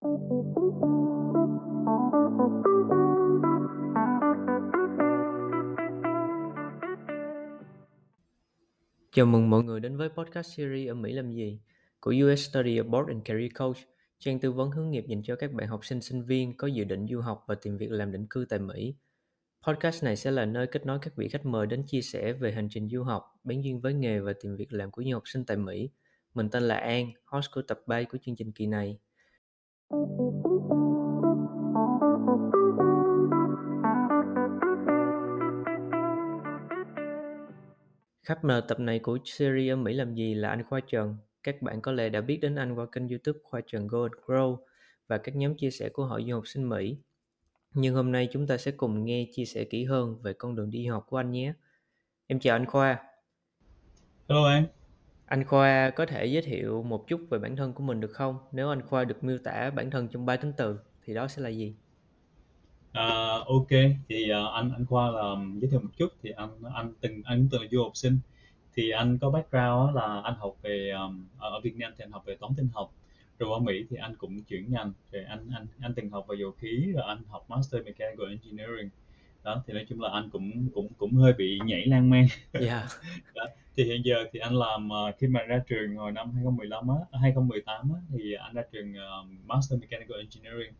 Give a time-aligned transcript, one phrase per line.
[0.00, 0.08] Chào
[9.26, 11.60] mừng mọi người đến với podcast series ở Mỹ làm gì
[12.00, 13.76] của US Study Abroad and Career Coach,
[14.18, 16.84] trang tư vấn hướng nghiệp dành cho các bạn học sinh sinh viên có dự
[16.84, 18.94] định du học và tìm việc làm định cư tại Mỹ.
[19.66, 22.52] Podcast này sẽ là nơi kết nối các vị khách mời đến chia sẻ về
[22.52, 25.28] hành trình du học, bén duyên với nghề và tìm việc làm của nhiều học
[25.28, 25.90] sinh tại Mỹ.
[26.34, 28.98] Mình tên là An, host của tập 3 của chương trình kỳ này.
[29.90, 29.98] Khách
[38.44, 41.16] mời tập này của series Mỹ làm gì là anh Khoa Trần.
[41.42, 44.12] Các bạn có lẽ đã biết đến anh qua kênh YouTube Khoa Trần Go and
[44.26, 44.56] Grow
[45.06, 46.96] và các nhóm chia sẻ của Hội Du học sinh Mỹ.
[47.74, 50.70] Nhưng hôm nay chúng ta sẽ cùng nghe chia sẻ kỹ hơn về con đường
[50.70, 51.52] đi học của anh nhé.
[52.26, 53.02] Em chào anh Khoa.
[54.28, 54.64] Hello anh.
[55.28, 58.38] Anh Khoa có thể giới thiệu một chút về bản thân của mình được không?
[58.52, 61.42] Nếu anh Khoa được miêu tả bản thân trong 3 tính từ thì đó sẽ
[61.42, 61.74] là gì?
[62.92, 63.68] À, ok.
[64.08, 66.08] Thì uh, anh anh Khoa là um, giới thiệu một chút.
[66.22, 68.18] Thì anh anh từng anh từng là du học sinh.
[68.74, 72.22] Thì anh có background là anh học về um, ở Việt Nam thì anh học
[72.26, 72.92] về toán tin học.
[73.38, 74.92] Rồi ở Mỹ thì anh cũng chuyển ngành.
[75.12, 78.88] Rồi anh anh anh từng học về dầu khí rồi anh học master mechanical engineering
[79.44, 82.82] đó thì nói chung là anh cũng cũng cũng hơi bị nhảy lan man yeah.
[83.34, 83.44] đó.
[83.76, 87.18] thì hiện giờ thì anh làm uh, khi mà ra trường hồi năm 2015 á
[87.20, 90.72] 2018 á thì anh ra trường uh, master mechanical engineering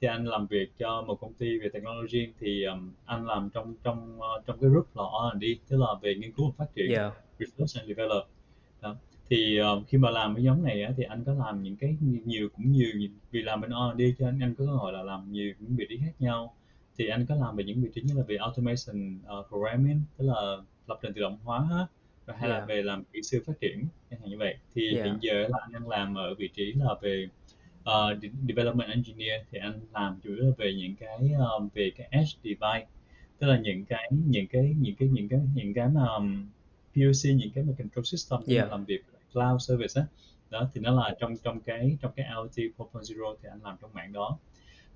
[0.00, 3.74] thì anh làm việc cho một công ty về technology thì um, anh làm trong
[3.82, 6.90] trong uh, trong cái group là R&D tức là về nghiên cứu và phát triển
[6.90, 7.12] Yeah.
[7.38, 8.22] research and develop
[8.82, 8.96] đó.
[9.28, 11.96] thì uh, khi mà làm cái nhóm này á, thì anh có làm những cái
[12.00, 12.90] nhiều cũng nhiều
[13.30, 15.86] vì làm bên R&D cho anh anh có cơ hội là làm nhiều những vị
[15.88, 16.54] trí khác nhau
[16.98, 20.24] thì anh có làm về những vị trí như là về automation uh, programming tức
[20.26, 21.88] là lập trình tự động hóa
[22.26, 22.68] rồi hay là Yeah.
[22.68, 25.04] về làm kỹ sư phát triển chẳng hạn như vậy thì Yeah.
[25.06, 27.28] hiện giờ là anh đang làm ở vị trí là về
[27.80, 31.90] uh, de- development engineer thì anh làm chủ yếu là về những cái um, về
[31.96, 32.86] cái edge device
[33.38, 36.46] tức là những cái những cái những cái những cái những cái mà um,
[36.94, 38.64] POC những cái mà control system Yeah.
[38.64, 39.00] mà làm việc
[39.32, 40.06] cloud service á
[40.50, 43.90] đó thì nó là trong trong cái trong cái IoT 4.0 thì anh làm trong
[43.94, 44.38] mảng đó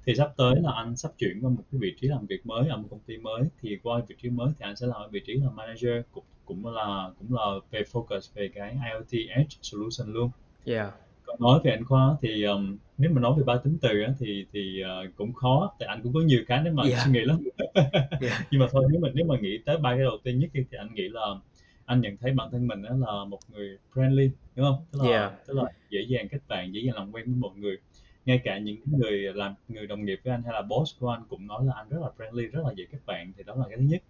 [0.06, 2.68] thì sắp tới là anh sắp chuyển qua một cái vị trí làm việc mới
[2.68, 5.08] ở một công ty mới thì qua vị trí mới thì anh sẽ làm ở
[5.08, 9.56] vị trí là manager cũng cũng là cũng là về focus về cái IoT edge
[9.62, 10.30] solution luôn
[10.64, 10.94] Yeah.
[11.24, 14.14] còn nói về anh Khoa thì um, nếu mà nói về ba tính từ á,
[14.18, 17.00] thì thì uh, cũng khó tại anh cũng có nhiều cái để mà Yeah.
[17.04, 17.38] suy nghĩ lắm
[18.20, 18.46] Yeah.
[18.50, 20.64] nhưng mà thôi nếu mà nếu mà nghĩ tới ba cái đầu tiên nhất thì
[20.78, 21.26] anh nghĩ là
[21.84, 25.32] anh nhận thấy bản thân mình là một người friendly đúng không tức là Yeah.
[25.46, 27.76] tức là dễ dàng kết bạn dễ dàng làm quen với mọi người
[28.26, 31.22] ngay cả những người làm người đồng nghiệp với anh hay là boss của anh
[31.28, 33.64] cũng nói là anh rất là friendly rất là dễ kết bạn thì đó là
[33.68, 34.02] cái thứ nhất.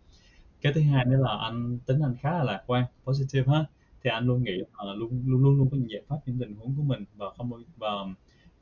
[0.61, 3.65] Cái thứ hai nữa là anh tính anh khá là lạc quan positive ha.
[4.03, 6.55] Thì anh luôn nghĩ là luôn luôn luôn luôn có những giải pháp những tình
[6.55, 7.91] huống của mình và không và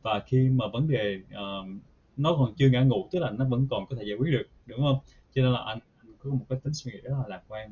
[0.02, 1.68] và khi mà vấn đề uh,
[2.16, 4.48] nó còn chưa ngã ngũ tức là nó vẫn còn có thể giải quyết được
[4.66, 4.98] đúng không?
[5.34, 7.70] Cho nên là anh, anh có một cái tính suy nghĩ rất là lạc quan.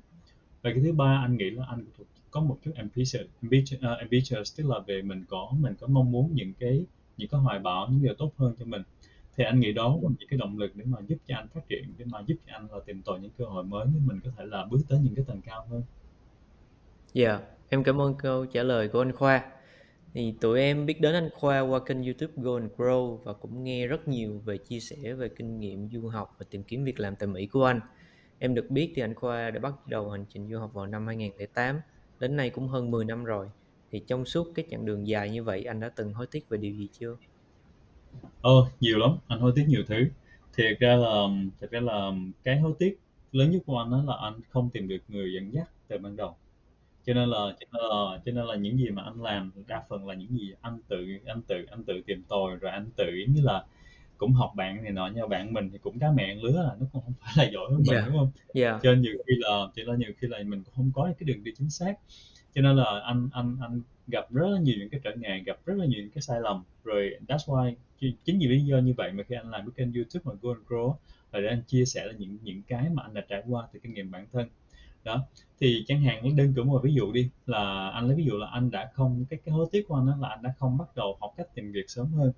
[0.62, 1.84] Và cái thứ ba anh nghĩ là anh
[2.30, 6.12] có một chút ambitious, ambitious, uh, ambitious tức là về mình có mình có mong
[6.12, 6.84] muốn những cái
[7.16, 8.82] những cái hoài bão những điều tốt hơn cho mình
[9.36, 11.68] thì anh nghĩ đó là những cái động lực để mà giúp cho anh phát
[11.68, 14.20] triển để mà giúp cho anh là tìm tòi những cơ hội mới để mình
[14.24, 15.82] có thể là bước tới những cái tầng cao hơn
[17.16, 19.52] Dạ, em cảm ơn câu trả lời của anh Khoa.
[20.14, 23.64] Thì tụi em biết đến anh Khoa qua kênh YouTube Go and Grow và cũng
[23.64, 27.00] nghe rất nhiều về chia sẻ về kinh nghiệm du học và tìm kiếm việc
[27.00, 27.80] làm tại Mỹ của anh.
[28.38, 31.06] Em được biết thì anh Khoa đã bắt đầu hành trình du học vào năm
[31.06, 31.80] 2008,
[32.20, 33.48] đến nay cũng hơn 10 năm rồi.
[33.96, 36.58] Thì trong suốt cái chặng đường dài như vậy anh đã từng hối tiếc về
[36.58, 37.16] điều gì chưa?
[38.42, 39.96] Ờ, nhiều lắm, anh hối tiếc nhiều thứ.
[40.56, 41.22] Thiệt ra là
[41.60, 42.10] thật ra là
[42.44, 42.98] cái hối tiếc
[43.32, 46.16] lớn nhất của anh đó là anh không tìm được người dẫn dắt từ ban
[46.16, 46.36] đầu.
[47.06, 49.82] Cho nên là cho nên là cho nên là những gì mà anh làm đa
[49.88, 53.04] phần là những gì anh tự anh tự anh tự tìm tòi rồi anh tự
[53.28, 53.64] như là
[54.18, 56.86] cũng học bạn này nọ nhưng bạn mình thì cũng cá mẹ lứa là nó
[56.92, 58.04] cũng không phải là giỏi hơn mình Dạ.
[58.06, 58.30] đúng không?
[58.54, 61.04] Dạ, cho nên nhiều khi là cho nên nhiều khi là mình cũng không có
[61.18, 61.94] cái đường đi chính xác
[62.56, 65.58] cho nên là anh anh anh gặp rất là nhiều những cái trở ngại, gặp
[65.66, 66.62] rất là nhiều những cái sai lầm.
[66.84, 67.74] Rồi that's why
[68.24, 70.50] chính vì lý do như vậy mà khi anh làm cái kênh YouTube mà Go
[70.54, 70.94] and Grow
[71.30, 73.68] và là để anh chia sẻ là những những cái mà anh đã trải qua
[73.72, 74.48] từ kinh nghiệm bản thân.
[75.04, 75.26] Đó,
[75.60, 78.46] thì chẳng hạn đơn cử một ví dụ đi, là anh lấy ví dụ là
[78.46, 80.96] anh đã không, cái cái hối tiếc của anh đó là anh đã không bắt
[80.96, 82.32] đầu học cách tìm việc sớm hơn.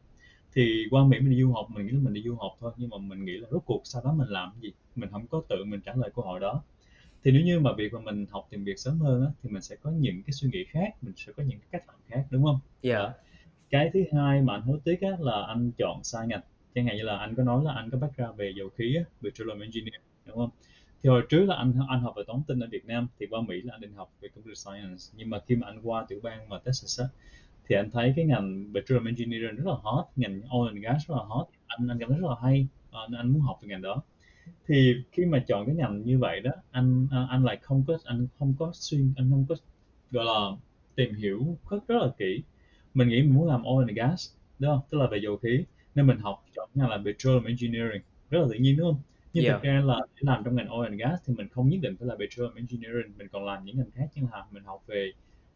[0.55, 2.73] Thì qua Mỹ mình đi du học, mình nghĩ là mình đi du học thôi,
[2.77, 4.73] nhưng mà mình nghĩ là rốt cuộc sau đó mình làm gì?
[4.97, 6.63] Mình không có tự mình trả lời câu hỏi đó
[7.25, 9.63] thì nếu như mà việc mà mình học tìm việc sớm hơn á, thì mình
[9.63, 12.27] sẽ có những cái suy nghĩ khác mình sẽ có những cái cách làm khác
[12.31, 12.61] đúng không?
[12.83, 13.13] Dạ,
[13.71, 16.41] cái thứ hai mà anh hối tiếc á, là anh chọn sai ngành.
[16.75, 19.05] Chẳng hạn như là anh có nói là anh có background về dầu khí á,
[19.23, 20.51] petroleum engineer đúng không?
[21.03, 23.41] Thì hồi trước là anh anh học về toán tin ở Việt Nam thì qua
[23.49, 25.03] Mỹ là anh định học về computer science.
[25.17, 27.07] Nhưng mà khi mà anh qua tiểu bang mà Texas á,
[27.69, 31.15] thì anh thấy cái ngành petroleum engineering rất là hot ngành oil and gas rất
[31.17, 31.47] là hot.
[31.67, 34.03] Anh anh cảm thấy rất là hay anh, anh muốn học về ngành đó
[34.67, 38.27] thì khi mà chọn cái ngành như vậy đó anh anh lại không có anh
[38.39, 39.55] không có xuyên anh không có
[40.11, 40.57] gọi là
[40.95, 42.43] tìm hiểu rất rất là kỹ.
[42.95, 44.29] Mình nghĩ mình muốn làm oil and gas
[44.59, 44.81] đúng không?
[44.91, 45.65] Tức là về dầu khí.
[45.95, 48.03] Nên mình học chọn ngành là petroleum engineering.
[48.31, 49.01] Rất là tự nhiên đúng không?
[49.33, 49.57] Nhưng yeah.
[49.57, 51.97] thực ra là để làm trong ngành oil and gas thì mình không nhất định
[51.97, 53.13] phải là petroleum engineering.
[53.19, 55.13] Mình còn làm những ngành khác như là mình học về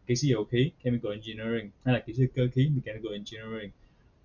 [0.07, 3.71] kỹ sư dầu khí chemical engineering hay là kỹ sư cơ khí mechanical engineering.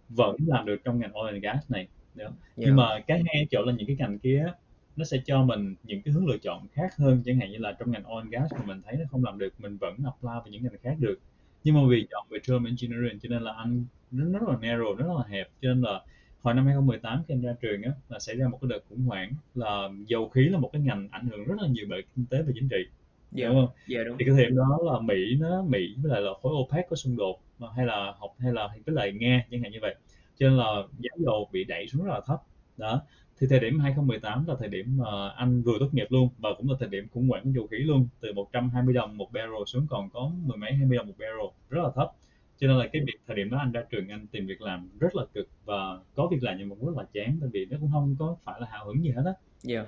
[0.09, 1.89] Vẫn làm được trong ngành oil and gas này
[2.19, 2.33] Yeah.
[2.57, 4.53] nhưng mà cái hay chỗ là những cái ngành kia
[4.97, 7.73] nó sẽ cho mình những cái hướng lựa chọn khác hơn chẳng hạn như là
[7.73, 10.29] trong ngành oil and gas mà mình thấy nó không làm được mình vẫn apply
[10.29, 11.19] vào những ngành khác được
[11.65, 15.07] nhưng mà vì chọn petroleum engineering cho nên là anh nó rất là narrow rất
[15.17, 16.03] là hẹp cho nên là
[16.43, 19.05] hồi năm 2018 khi anh ra trường á là xảy ra một cái đợt khủng
[19.05, 22.27] hoảng là dầu khí là một cái ngành ảnh hưởng rất là nhiều bởi kinh
[22.27, 22.85] tế và chính trị
[23.33, 23.75] dạ, đúng không?
[23.89, 24.17] Dạ đúng.
[24.19, 27.17] Thì cái thời đó là Mỹ nó Mỹ với lại là khối OPEC có xung
[27.17, 27.41] đột
[27.77, 29.95] hay là học hay là với lại Nga chẳng hạn như vậy.
[30.39, 32.43] Cho nên là giá dầu bị đẩy xuống rất là thấp.
[32.77, 33.03] Đó.
[33.41, 36.71] Thì thời điểm 2018 là thời điểm mà anh vừa tốt nghiệp luôn và cũng
[36.71, 40.11] là thời điểm khủng hoảng dầu khí luôn, từ 120 đồng một barrel xuống còn
[40.11, 42.13] có mười mấy 20 đồng một barrel, rất là thấp
[42.61, 44.89] cho nên là cái việc thời điểm đó anh ra trường anh tìm việc làm
[45.01, 47.67] rất là cực và có việc làm nhưng mà cũng rất là chán tại vì
[47.71, 49.33] nó cũng không có phải là hào hứng gì hết á
[49.69, 49.87] yeah.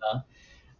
[0.00, 0.22] đó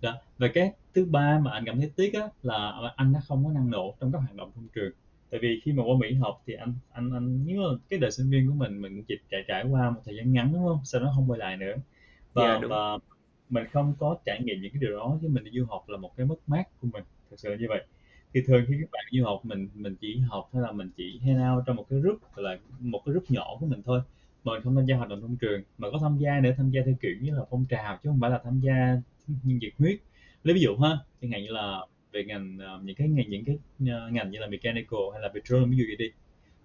[0.01, 3.45] đó và cái thứ ba mà anh cảm thấy tiếc á là anh đã không
[3.45, 4.93] có năng nổ trong các hoạt động trong trường
[5.35, 8.11] tại vì khi mà qua Mỹ học thì anh anh anh nhớ là cái đời
[8.11, 10.79] sinh viên của mình mình chỉ trải trải qua một thời gian ngắn đúng không?
[10.85, 11.75] Sau đó không quay lại nữa.
[12.33, 12.99] Và yeah, và
[13.51, 15.97] mình không có trải nghiệm những cái điều đó chứ mình đi du học là
[15.97, 17.87] một cái mất mát của mình thật sự là như vậy.
[18.35, 21.21] Thì thường khi các bạn du học mình mình chỉ học hay là mình chỉ
[21.25, 24.01] hang out trong một cái group là một cái group nhỏ của mình thôi.
[24.45, 26.71] Mà mình không tham gia hoạt động trong trường mà có tham gia nữa tham
[26.71, 29.01] gia theo kiểu như là phong trào chứ không phải là tham gia
[29.43, 29.99] nhiệt huyết.
[30.45, 33.45] Lấy ví dụ ha chẳng hạn như là về ngành uh, những cái ngành những
[33.45, 36.11] cái uh, ngành như là mechanical hay là petroleum ví dụ như đi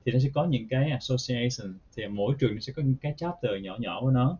[0.06, 3.14] thì nó sẽ có những cái association thì mỗi trường nó sẽ có những cái
[3.18, 4.38] chapter nhỏ nhỏ của nó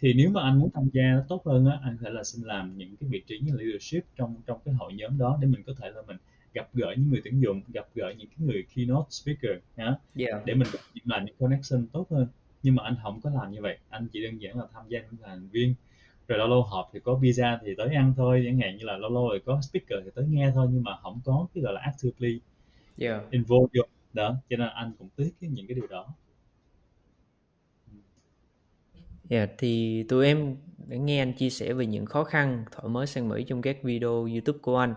[0.00, 2.24] thì nếu mà anh muốn tham gia nó tốt hơn á anh có thể là
[2.24, 5.48] xin làm những cái vị trí như leadership trong trong cái hội nhóm đó để
[5.48, 6.16] mình có thể là mình
[6.54, 10.46] gặp gỡ những người tuyển dụng gặp gỡ những cái người keynote speaker nhá yeah.
[10.46, 10.68] để mình
[11.04, 12.26] làm những connection tốt hơn
[12.62, 15.00] nhưng mà anh không có làm như vậy anh chỉ đơn giản là tham gia
[15.00, 15.74] những thành viên
[16.28, 18.96] rồi lâu lâu họp thì có visa thì tới ăn thôi chẳng hạn như là
[18.96, 21.72] lâu lâu rồi có speaker thì tới nghe thôi nhưng mà không có cái gọi
[21.72, 22.40] là actively
[22.98, 23.22] yeah.
[23.30, 23.82] involved vô
[24.12, 26.06] đó cho nên anh cũng tiếc cái những cái điều đó
[29.28, 30.56] Dạ, yeah, thì tụi em
[30.86, 33.82] đã nghe anh chia sẻ về những khó khăn thoải mới sang Mỹ trong các
[33.82, 34.94] video YouTube của anh.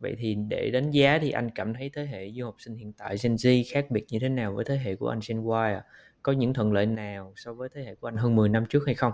[0.00, 2.92] Vậy thì để đánh giá thì anh cảm thấy thế hệ du học sinh hiện
[2.92, 5.50] tại Gen Z khác biệt như thế nào với thế hệ của anh Gen Y
[5.52, 5.84] à?
[6.22, 8.86] Có những thuận lợi nào so với thế hệ của anh hơn 10 năm trước
[8.86, 9.12] hay không?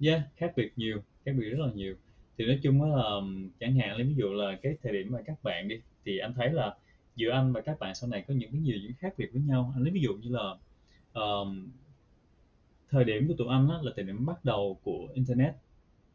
[0.00, 1.94] Yeah, khác biệt nhiều, khác biệt rất là nhiều.
[2.38, 3.02] Thì nói chung là
[3.60, 6.34] chẳng hạn lấy ví dụ là cái thời điểm mà các bạn đi thì anh
[6.34, 6.74] thấy là
[7.16, 9.42] giữa anh và các bạn sau này có những cái nhiều những khác biệt với
[9.42, 9.72] nhau.
[9.74, 10.54] Anh lấy ví dụ như là
[11.12, 11.68] um,
[12.90, 15.54] thời điểm của tụi anh á, là thời điểm bắt đầu của internet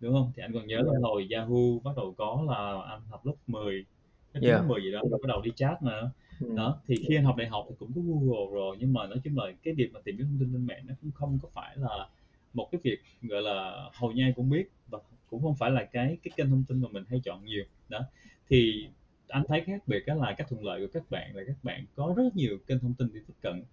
[0.01, 3.25] đúng không thì anh còn nhớ là hồi Yahoo bắt đầu có là anh học
[3.25, 3.86] lớp 10
[4.34, 4.66] cái yeah.
[4.66, 6.56] 10 gì đó bắt đầu đi chat mà ừ.
[6.56, 9.18] đó thì khi anh học đại học thì cũng có Google rồi nhưng mà nói
[9.24, 11.50] chung là cái việc mà tìm kiếm thông tin trên mạng nó cũng không có
[11.54, 12.10] phải là
[12.53, 15.00] một cái việc gọi là hầu như ai cũng biết và
[15.30, 17.63] cũng không phải là cái cái kênh thông tin mà mình hay chọn nhiều.
[17.89, 18.00] Đó.
[18.50, 18.88] Thì
[19.27, 21.86] anh thấy khác biệt đó là các thuận lợi của các bạn là các bạn
[21.95, 23.63] có rất nhiều kênh thông tin để tiếp cận.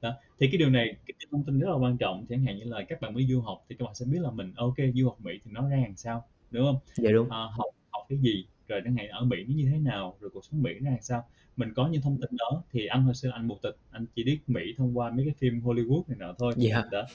[0.00, 0.12] Đó.
[0.38, 2.82] Thì cái điều này cái thông tin rất là quan trọng chẳng hạn như là
[2.88, 5.20] các bạn mới du học thì các bạn sẽ biết là mình ok du học
[5.20, 6.78] Mỹ thì nó ra làm sao đúng không?
[6.96, 7.30] Dạ đúng.
[7.30, 10.30] À, học học cái gì rồi chẳng hạn ở Mỹ nó như thế nào rồi
[10.34, 11.24] cuộc sống Mỹ nó làm sao.
[11.56, 14.24] Mình có những thông tin đó thì anh hồi xưa anh một tịch anh chỉ
[14.24, 16.52] biết Mỹ thông qua mấy cái phim Hollywood này nọ thôi.
[16.56, 16.82] Dạ.
[16.90, 17.06] đó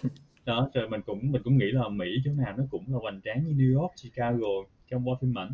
[0.45, 3.21] đó rồi mình cũng mình cũng nghĩ là Mỹ chỗ nào nó cũng là hoành
[3.23, 4.47] tráng như New York Chicago
[4.89, 5.51] trong qua phim ảnh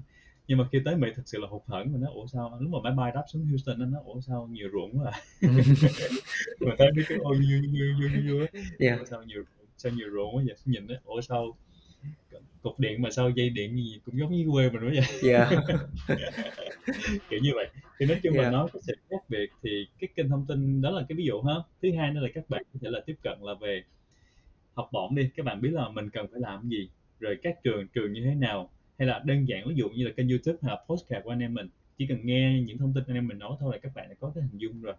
[0.52, 2.72] nhưng mà khi tới Mỹ thực sự là hụt hẫng mình nói ủa sao lúc
[2.72, 5.20] mà máy bay đáp xuống Houston nó nói ủa sao nhiều ruộng quá à?
[6.60, 8.46] Mình thấy mấy cái ô như như như như như
[8.80, 9.08] yeah.
[9.08, 9.44] sao nhiều
[9.78, 10.56] sao nhiều ruộng quá vậy?
[10.66, 11.58] Nhìn đấy ủa sao
[12.62, 15.32] cục điện mà sao dây điện gì cũng giống như quê mình quá vậy?
[15.32, 15.50] Yeah.
[17.30, 17.70] kiểu như vậy.
[18.00, 18.46] Thì nói chung yeah.
[18.46, 19.50] là nó có sự khác biệt.
[19.64, 21.54] Thì cái kênh thông tin đó là cái ví dụ ha.
[21.82, 23.84] Thứ hai nữa là các bạn có thể là tiếp cận là về
[24.74, 27.88] học bổng đi, các bạn biết là mình cần phải làm gì, rồi các trường
[27.88, 30.76] trường như thế nào, hay là đơn giản ví dụ như là kênh youtube hay
[30.76, 33.40] là postcard của anh em mình, chỉ cần nghe những thông tin anh em mình
[33.40, 34.94] nói thôi là các bạn đã có cái hình dung rồi.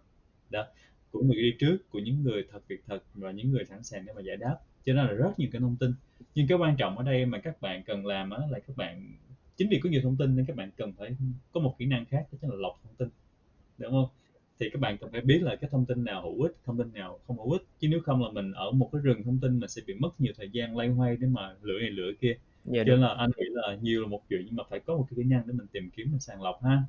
[0.49, 0.65] Đó
[1.11, 4.05] của người đi trước của những người thật việc thật và những người sẵn sàng
[4.05, 5.93] để mà giải đáp, cho nên là rất nhiều cái thông tin.
[6.35, 9.13] Nhưng cái quan trọng ở đây mà các bạn cần làm á, là các bạn,
[9.57, 11.15] chính vì có nhiều thông tin nên các bạn cần phải
[11.51, 13.09] có một kỹ năng khác đó chính là lọc thông tin,
[13.77, 14.09] đúng không?
[14.63, 16.93] Thì các bạn cần phải biết là cái thông tin nào hữu ích thông tin
[16.93, 17.61] nào không hữu ích.
[17.79, 20.21] Chứ nếu không là mình ở một cái rừng thông tin mình sẽ bị mất
[20.21, 22.37] nhiều thời gian lay hoay để mà lựa này lựa kia.
[22.65, 24.97] Dạ, cho nên là anh nghĩ là nhiều là một chuyện nhưng mà phải có
[24.97, 26.83] một cái kỹ năng để mình tìm kiếm mình sàng lọc ha.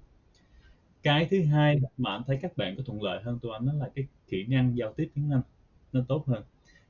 [1.02, 3.73] Cái thứ hai mà anh thấy các bạn có thuận lợi hơn tụi anh đó
[3.73, 5.43] là cái kỹ năng giao tiếp tiếng Anh
[5.93, 6.43] nó tốt hơn.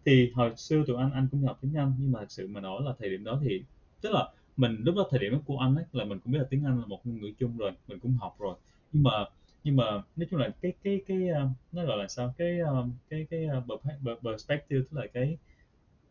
[0.04, 2.60] Thì hồi xưa tụi anh anh cũng học tiếng Anh nhưng mà thật sự mà
[2.60, 3.62] nói là thời điểm đó thì
[4.00, 6.38] tức là mình lúc đó thời điểm đó của anh ấy là mình cũng biết
[6.38, 8.56] là tiếng Anh là một ngôn ngữ chung rồi mình cũng học rồi.
[8.92, 9.24] Nhưng mà
[9.64, 9.85] nhưng mà
[10.16, 13.47] nói chung là cái cái cái uh, nó gọi là sao cái uh, cái cái
[13.59, 13.83] uh,
[14.23, 15.37] perspective tức là cái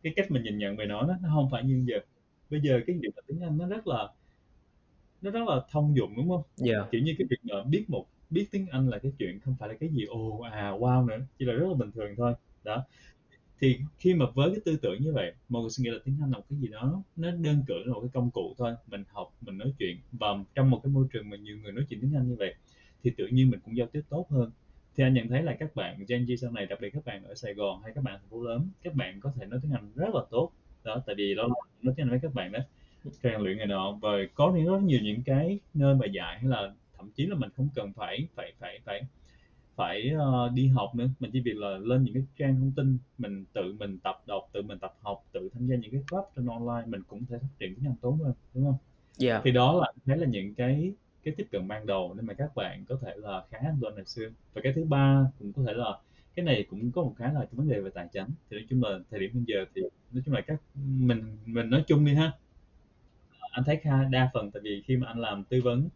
[0.04, 1.98] cái cách mình nhìn nhận về nó nó, không phải như giờ
[2.50, 4.08] bây giờ cái việc tiếng Anh nó rất là
[5.22, 6.44] nó rất là thông dụng đúng không?
[6.68, 6.92] Yeah.
[6.92, 9.70] Kiểu như cái việc mà biết một biết tiếng Anh là cái chuyện không phải
[9.70, 12.34] là cái gì ồ à wow nữa, chỉ là rất là bình thường thôi.
[12.64, 12.86] Đó.
[13.60, 16.18] Thì khi mà với cái tư tưởng như vậy, mọi người suy nghĩ là tiếng
[16.22, 18.76] Anh là một cái gì đó nó đơn cử là một cái công cụ thôi,
[18.88, 21.86] mình học, mình nói chuyện và trong một cái môi trường mà nhiều người nói
[21.90, 22.56] chuyện tiếng Anh như vậy
[23.04, 24.52] thì tự nhiên mình cũng giao tiếp tốt hơn.
[24.96, 27.24] Thì anh nhận thấy là các bạn Gen Z sau này, đặc biệt các bạn
[27.24, 29.72] ở Sài Gòn hay các bạn thành phố lớn, các bạn có thể nói tiếng
[29.72, 30.52] Anh rất là tốt.
[30.84, 31.48] Đó, tại vì đó
[31.82, 32.60] nói tiếng Anh với các bạn đó
[33.24, 36.74] rèn luyện này nọ và có rất nhiều những cái nơi mà dạy hay là
[36.98, 39.02] thậm chí là mình không cần phải phải phải phải
[39.76, 42.98] phải uh, đi học nữa mình chỉ việc là lên những cái trang thông tin
[43.18, 46.24] mình tự mình tập đọc tự mình tập học tự tham gia những cái club
[46.36, 48.78] trên online mình cũng thể phát triển tiếng Anh tốt hơn đúng không?
[49.22, 49.42] Yeah.
[49.44, 52.56] Thì đó là thấy là những cái cái tiếp cận ban đầu nên mà các
[52.56, 54.30] bạn có thể là khá an toàn hồi xưa.
[54.54, 55.98] Và cái thứ ba cũng có thể là,
[56.36, 58.28] cái này cũng có một cái là cái vấn đề về tài chính.
[58.50, 61.70] Thì nói chung là thời điểm bây giờ thì nói chung là các, mình mình
[61.70, 62.32] nói chung đi ha.
[63.52, 65.90] Anh thấy kha đa phần, tại vì khi mà anh làm tư vấn,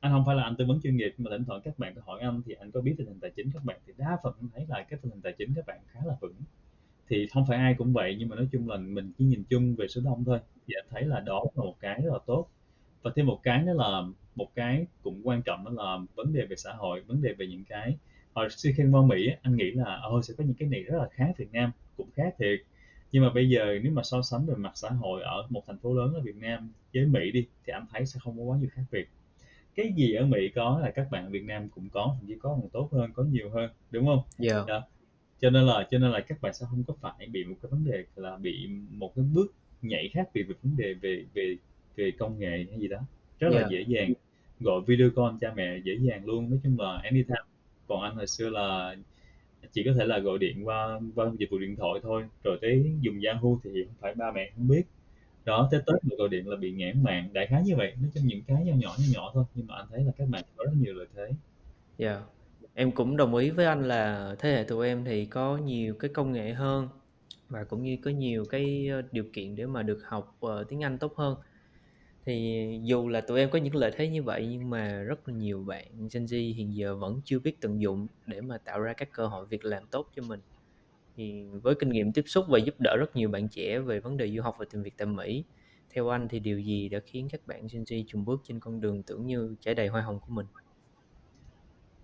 [0.00, 2.02] anh không phải là anh tư vấn chuyên nghiệp mà thỉnh thoảng các bạn có
[2.04, 4.32] hỏi anh thì anh có biết tình hình tài chính các bạn, thì đa phần
[4.40, 6.34] anh thấy là cái tình hình tài chính các bạn khá là vững.
[7.08, 9.74] Thì không phải ai cũng vậy, nhưng mà nói chung là mình chỉ nhìn chung
[9.74, 10.38] về số đông thôi.
[10.66, 12.48] Thì anh thấy là đó là một cái rất là tốt
[13.04, 14.02] và thêm một cái nữa là
[14.34, 17.46] một cái cũng quan trọng đó là vấn đề về xã hội vấn đề về
[17.46, 17.96] những cái
[18.32, 20.98] hồi xưa khi qua Mỹ anh nghĩ là ôi sẽ có những cái này rất
[20.98, 22.60] là khác Việt Nam cũng khác thiệt.
[23.12, 25.78] Nhưng mà bây giờ nếu mà so sánh về mặt xã hội ở một thành
[25.78, 28.58] phố lớn ở Việt Nam với Mỹ đi thì anh thấy sẽ không có quá
[28.58, 29.08] nhiều khác biệt.
[29.74, 32.48] Cái gì ở Mỹ có là các bạn Việt Nam cũng có thậm chí có
[32.48, 34.22] còn tốt hơn có nhiều hơn đúng không?
[34.38, 34.66] Yeah.
[34.66, 34.82] đó.
[35.40, 37.70] Cho nên là cho nên là các bạn sẽ không có phải bị một cái
[37.70, 41.56] vấn đề là bị một cái bước nhảy khác biệt về vấn đề về về
[41.96, 42.98] về công nghệ hay gì đó
[43.38, 43.62] rất yeah.
[43.62, 44.12] là dễ dàng.
[44.60, 46.50] Gọi video call cha mẹ dễ dàng luôn.
[46.50, 47.40] Nói chung là anytime.
[47.86, 48.96] Còn anh hồi xưa là
[49.72, 52.24] chỉ có thể là gọi điện qua qua dịch vụ điện thoại thôi.
[52.44, 54.82] Rồi tới dùng Yahoo thì không phải ba mẹ không biết.
[55.44, 57.28] Đó tới Tết mà gọi điện là bị nghẽn mạng.
[57.32, 57.92] Đại khái như vậy.
[58.00, 59.44] Nói chung những cái nhỏ nhỏ nhỏ nhỏ thôi.
[59.54, 61.30] Nhưng mà anh thấy là các bạn có rất nhiều lợi thế.
[61.98, 62.10] Dạ.
[62.10, 62.22] Yeah.
[62.74, 66.10] em cũng đồng ý với anh là thế hệ tụi em thì có nhiều cái
[66.14, 66.88] công nghệ hơn
[67.48, 70.84] và cũng như có nhiều cái ờ, điều kiện để mà được học uh, tiếng
[70.84, 71.36] Anh tốt hơn
[72.26, 75.34] thì dù là tụi em có những lợi thế như vậy, nhưng mà rất là
[75.34, 78.92] nhiều bạn Gen Z hiện giờ vẫn chưa biết tận dụng để mà tạo ra
[78.96, 80.40] các cơ hội việc làm tốt cho mình.
[81.16, 84.16] Thì với kinh nghiệm tiếp xúc và giúp đỡ rất nhiều bạn trẻ về vấn
[84.16, 85.44] đề du học và tìm việc tại Mỹ,
[85.94, 88.80] theo anh thì điều gì đã khiến các bạn Gen Z chùng bước trên con
[88.80, 90.46] đường tưởng như trải đầy hoa hồng của mình?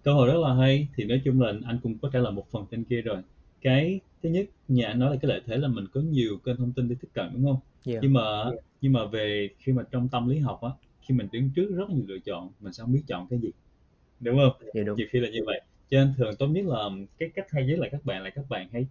[0.02, 0.88] Câu hỏi rất là hay.
[0.96, 3.22] Thì nói chung là anh cũng có trả lời một phần trên kia rồi.
[3.60, 6.56] Cái thứ nhất, nhà anh nói là cái lợi thế là mình có nhiều kênh
[6.56, 7.60] thông tin để tiếp cận, đúng không?
[7.86, 8.02] Yeah.
[8.02, 8.64] nhưng mà yeah.
[8.80, 10.70] nhưng mà về khi mà trong tâm lý học á
[11.00, 13.50] khi mình đứng trước rất nhiều lựa chọn mình sẽ không biết chọn cái gì
[14.20, 14.96] đúng không yeah, đúng.
[14.96, 15.60] nhiều khi là như vậy
[15.90, 18.44] cho nên thường tốt nhất là cái cách hay nhất là các bạn là các
[18.48, 18.86] bạn hãy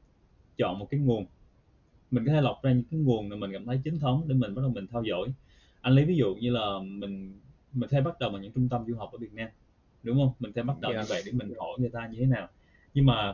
[0.57, 1.25] chọn một cái nguồn
[2.11, 4.35] mình có thể lọc ra những cái nguồn mà mình cảm thấy chính thống để
[4.35, 5.33] mình bắt đầu mình theo dõi
[5.81, 7.39] anh lấy ví dụ như là mình
[7.73, 9.49] mình thấy bắt đầu bằng những trung tâm du học ở Việt Nam
[10.03, 11.05] đúng không mình thấy bắt đầu yeah.
[11.05, 12.47] như vậy để mình hỏi người ta như thế nào
[12.93, 13.33] nhưng mà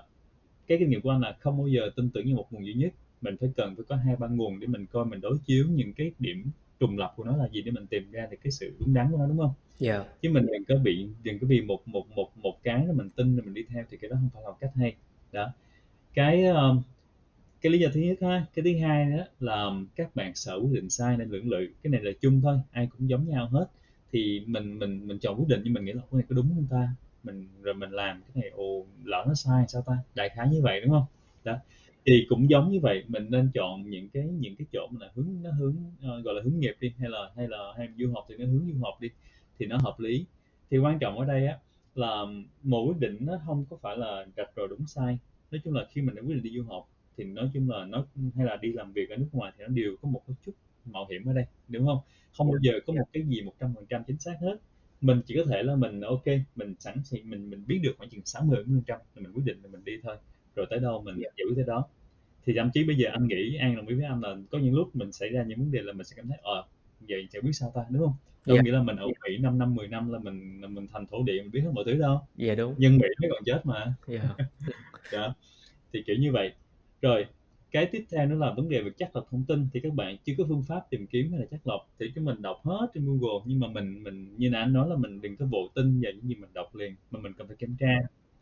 [0.68, 2.74] cái kinh nghiệm của anh là không bao giờ tin tưởng như một nguồn duy
[2.74, 5.66] nhất mình phải cần phải có hai ba nguồn để mình coi mình đối chiếu
[5.72, 8.52] những cái điểm trùng lập của nó là gì để mình tìm ra được cái
[8.52, 9.54] sự đúng đắn của nó đúng không?
[9.80, 10.06] Yeah.
[10.22, 13.10] Chứ mình đừng có bị đừng có vì một một một một cái đó mình
[13.10, 14.96] tin rồi mình đi theo thì cái đó không phải là cách hay.
[15.32, 15.52] Đó.
[16.14, 16.82] Cái um,
[17.62, 20.74] cái lý do thứ nhất ha, cái thứ hai đó là các bạn sợ quyết
[20.74, 21.68] định sai nên lưỡng lự.
[21.84, 23.66] Cái này là chung thôi, ai cũng giống nhau hết.
[24.12, 26.50] Thì mình mình mình chọn quyết định nhưng mình nghĩ là cái này có đúng
[26.56, 26.90] không ta?
[27.26, 30.62] mình rồi mình làm cái này ồ lỡ nó sai sao ta đại khái như
[30.62, 31.06] vậy đúng không
[31.44, 31.58] đó
[32.06, 35.12] thì cũng giống như vậy mình nên chọn những cái những cái chỗ mà là
[35.16, 38.12] hướng nó hướng uh, gọi là hướng nghiệp đi hay là hay là hay du
[38.14, 39.10] học thì nó hướng du học đi
[39.60, 40.26] thì nó hợp lý.
[40.70, 41.58] Thì quan trọng ở đây á
[41.96, 42.26] là
[42.64, 45.18] một quyết định nó không có phải là rạch rồi đúng sai.
[45.52, 47.86] Nói chung là khi mình đã quyết định đi du học thì nói chung là
[47.86, 50.36] nó hay là đi làm việc ở nước ngoài thì nó đều có một cái
[50.46, 50.52] chút
[50.86, 52.00] mạo hiểm ở đây đúng không?
[52.38, 54.58] Không bao giờ có một cái gì một trăm phần trăm chính xác hết.
[55.02, 58.10] Mình chỉ có thể là mình ok mình sẵn thì mình mình biết được khoảng
[58.10, 60.16] chừng 60 phần trăm là mình quyết định là mình đi thôi
[60.56, 61.34] rồi tới đâu mình yeah.
[61.38, 61.44] Dạ.
[61.46, 61.86] giữ tới đó
[62.46, 64.76] thì thậm chí bây giờ anh nghĩ an đồng ý với anh là có những
[64.76, 66.64] lúc mình xảy ra những vấn đề là mình sẽ cảm thấy ờ
[67.00, 68.14] vậy chẳng biết sao ta đúng không
[68.46, 68.66] đâu yeah.
[68.66, 68.72] Dạ.
[68.72, 71.24] nghĩa là mình ở Mỹ 5 năm 10 năm là mình là mình thành thổ
[71.24, 73.62] địa mình biết hết mọi thứ đâu dạ yeah, đúng nhân Mỹ mới còn chết
[73.66, 74.26] mà yeah.
[75.14, 75.36] đó
[75.94, 76.52] thì kiểu như vậy
[77.02, 77.26] rồi
[77.72, 80.18] cái tiếp theo nữa là vấn đề về chắc lọc thông tin thì các bạn
[80.26, 82.88] chưa có phương pháp tìm kiếm hay là chắc lọc thì chúng mình đọc hết
[82.94, 85.70] trên Google nhưng mà mình mình như là anh nói là mình đừng có vội
[85.76, 87.88] tin vào những gì mình đọc liền mà mình cần phải kiểm tra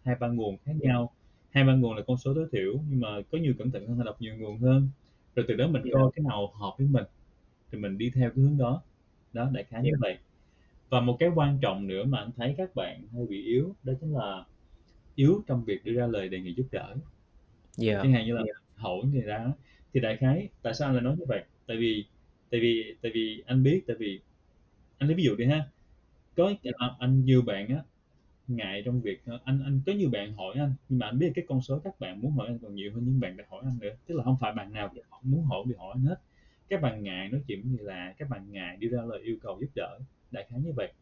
[0.05, 1.13] hai ba nguồn khác nhau
[1.53, 3.98] hai ba nguồn là con số tối thiểu nhưng mà có nhiều cẩn thận hơn
[3.98, 4.89] là đọc nhiều nguồn hơn.
[5.36, 7.03] Rồi từ đó mình coi cái nào hợp với mình
[7.72, 8.81] thì mình đi theo cái hướng đó.
[9.33, 10.17] Đó đại khái như vậy.
[10.89, 13.93] Và một cái quan trọng nữa mà anh thấy các bạn hơi bị yếu đó
[14.01, 14.45] chính là
[15.15, 16.95] yếu trong việc đưa ra lời đề nghị giúp đỡ.
[17.81, 18.03] Yeah.
[18.03, 18.43] chẳng hạn như là
[18.75, 19.48] hỏi người ra.
[19.93, 21.43] Thì đại khái tại sao anh lại nói như vậy?
[21.67, 22.05] Tại vì
[22.50, 24.19] tại vì tại vì anh biết tại vì
[24.98, 25.67] anh lấy ví dụ đi ha.
[26.36, 26.53] Có
[27.00, 27.83] anh nhiều bạn á
[28.48, 31.46] ngại trong việc anh anh có nhiều bạn hỏi anh nhưng mà anh biết cái
[31.48, 33.78] con số các bạn muốn hỏi anh còn nhiều hơn những bạn đã hỏi anh
[33.82, 33.96] nữa.
[34.08, 36.22] Tức là không phải bạn nào muốn hỏi bị hỏi anh hết.
[36.70, 39.58] Các bạn ngại nói chuyện người lạ các bạn ngại đưa ra lời yêu cầu
[39.62, 40.00] giúp đỡ
[40.32, 40.94] đại khái như vậy.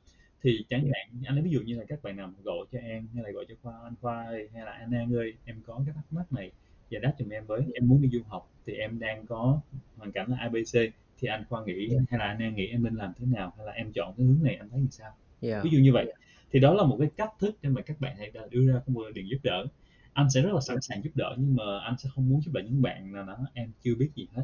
[0.44, 3.08] Thì chẳng hạn anh lấy ví dụ như là các bạn nào gọi cho em
[3.14, 5.82] hay là gọi cho khoa anh khoa ơi hay là anh an ơi em có
[5.86, 6.52] cái thắc mắc này
[6.90, 9.62] giải đáp giùm em với em muốn đi du học thì em đang có
[9.98, 12.96] hoàn cảnh là abc thì anh khoa nghĩ hay là anh an nghĩ em nên
[12.96, 15.12] làm thế nào hay là em chọn cái hướng này anh thấy như sao?
[15.42, 15.64] Yeah.
[15.64, 16.14] ví dụ như vậy
[16.52, 19.04] thì đó là một cái cách thức để mà các bạn hãy đưa ra một
[19.14, 19.66] điện giúp đỡ.
[20.14, 22.52] Anh sẽ rất là sẵn sàng giúp đỡ nhưng mà anh sẽ không muốn giúp
[22.54, 24.44] đỡ những bạn nào nó em chưa biết gì hết.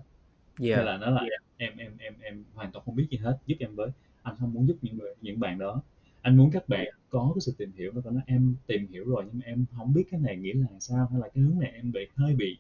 [0.62, 0.78] Yeah.
[0.78, 1.42] hay là nó là yeah.
[1.58, 3.90] em em em em hoàn toàn không biết gì hết giúp em với.
[4.24, 5.82] Anh không muốn giúp những người những bạn đó.
[6.22, 9.24] Anh muốn các bạn có cái sự tìm hiểu và nói em tìm hiểu rồi
[9.26, 11.72] nhưng mà em không biết cái này nghĩa là sao hay là cái hướng này
[11.72, 12.58] em bị hơi bị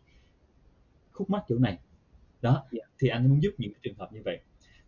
[1.12, 1.78] khúc mắc chỗ này.
[2.42, 2.64] Đó.
[2.72, 2.90] Yeah.
[3.00, 4.40] thì anh muốn giúp những cái trường hợp như vậy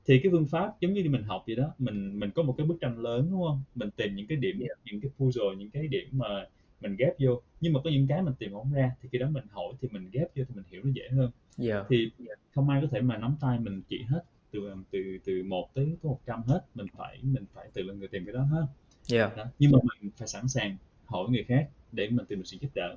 [0.10, 2.68] thì cái phương pháp giống như mình học vậy đó mình mình có một cái
[2.68, 4.80] bức tranh lớn đúng không mình tìm những cái điểm yeah.
[4.86, 6.46] những cái puzzle những cái điểm mà
[6.82, 9.28] mình ghép vô nhưng mà có những cái mình tìm không ra thì khi đó
[9.30, 11.32] mình hỏi thì mình ghép vô thì mình hiểu nó dễ hơn
[11.70, 11.86] yeah.
[11.90, 12.12] thì
[12.56, 15.98] không ai có thể mà nắm tay mình chỉ hết từ từ từ một tới
[16.04, 18.66] một trăm hết mình phải mình phải tự là người tìm cái đó hết
[19.14, 19.38] yeah.
[19.38, 19.46] đó.
[19.60, 22.70] nhưng mà mình phải sẵn sàng hỏi người khác để mình tìm được sự giúp
[22.76, 22.96] đỡ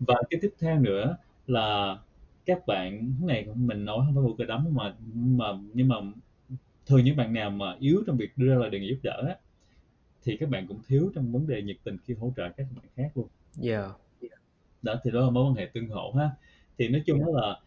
[0.00, 1.98] và cái tiếp theo nữa là
[2.46, 5.96] các bạn cái này mình nói không phải một cái đấm mà mà nhưng mà
[6.86, 9.24] thường những bạn nào mà yếu trong việc đưa ra lời đề nghị giúp đỡ
[9.28, 9.36] á,
[10.24, 12.84] thì các bạn cũng thiếu trong vấn đề nhiệt tình khi hỗ trợ các bạn
[12.96, 13.28] khác luôn.
[13.62, 13.90] Yeah.
[14.82, 16.30] Đó thì đó là mối quan hệ tương hỗ ha.
[16.78, 17.60] Thì nói chung đó là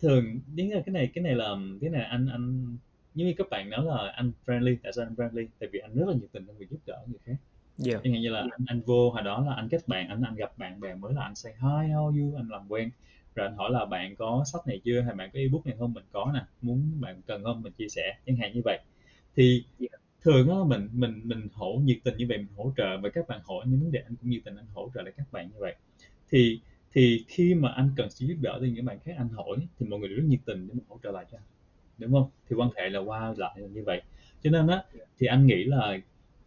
[0.00, 2.76] thường là cái này cái này là cái này anh anh
[3.14, 5.94] giống như các bạn nói là anh friendly tại sao anh friendly tại vì anh
[5.94, 7.36] rất là nhiệt tình trong việc giúp đỡ người khác
[7.86, 8.00] yeah.
[8.04, 10.34] chẳng hạn như là anh, anh vô hồi đó là anh kết bạn anh anh
[10.34, 12.90] gặp bạn bè mới là anh say hi how you anh làm quen
[13.40, 15.92] rồi anh hỏi là bạn có sách này chưa hay bạn có ebook này không?
[15.94, 17.62] Mình có nè muốn bạn cần không?
[17.62, 18.78] Mình chia sẻ chẳng hạn như vậy.
[19.36, 19.92] Thì yeah.
[20.22, 23.28] thường á mình mình mình hỗ nhiệt tình như vậy mình hỗ trợ và các
[23.28, 25.50] bạn hỏi những vấn đề anh cũng nhiệt tình anh hỗ trợ lại các bạn
[25.54, 25.74] như vậy.
[26.30, 26.60] Thì
[26.92, 29.86] thì khi mà anh cần sự giúp đỡ từ những bạn khác anh hỏi thì
[29.86, 31.44] mọi người rất nhiệt tình để mình hỗ trợ lại cho anh
[31.98, 32.30] đúng không?
[32.48, 34.02] Thì quan hệ là qua lại là như vậy.
[34.42, 34.84] Cho nên á
[35.18, 35.98] thì anh nghĩ là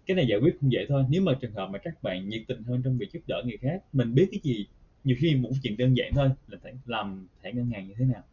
[0.05, 1.05] cái này giải quyết cũng dễ thôi.
[1.09, 3.57] Nếu mà trường hợp mà các bạn nhiệt tình hơn trong việc giúp đỡ người
[3.57, 4.67] khác mình biết cái gì
[5.03, 8.05] nhiều khi một chuyện đơn giản thôi là phải làm thẻ ngân hàng như thế
[8.05, 8.23] nào.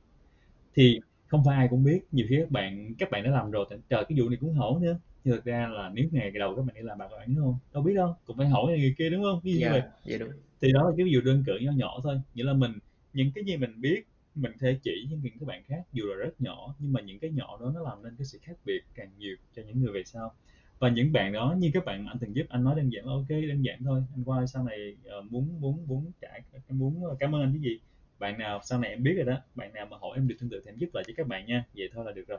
[0.75, 3.67] Thì không phải ai cũng biết nhiều khi các bạn các bạn đã làm rồi
[3.89, 4.99] trời cái vụ này cũng hỏi nữa.
[5.25, 7.59] Nhưng thực ra là nếu ngày đầu các bạn đi làm bạn bạn đúng không?
[7.73, 9.41] Đâu biết đâu cũng phải hỏi người kia đúng không?
[9.45, 9.83] Ví dụ yeah, vậy.
[10.05, 10.31] dạ đúng.
[10.61, 12.21] Thì đó là cái ví dụ đơn cử nhỏ nhỏ thôi.
[12.35, 12.73] Nghĩa là mình
[13.13, 16.15] những cái gì mình biết mình thể chỉ cho những các bạn khác dù là
[16.15, 18.81] rất nhỏ nhưng mà những cái nhỏ đó nó làm nên cái sự khác biệt
[18.95, 20.35] càng nhiều cho những người về sau
[20.81, 23.13] và những bạn đó như các bạn anh từng giúp anh nói đơn giản là
[23.13, 24.03] ok đơn giản thôi.
[24.15, 26.29] Anh qua sau này uh, muốn muốn muốn trả
[26.69, 27.81] em muốn cảm ơn anh cái gì
[28.19, 30.51] bạn nào sau này em biết rồi đó bạn nào mà hỏi em được tương
[30.51, 31.65] tự thì em giúp lại cho các bạn nha.
[31.75, 32.39] Vậy thôi là được rồi.